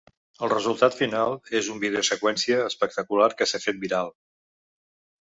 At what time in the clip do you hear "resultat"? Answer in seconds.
0.53-0.97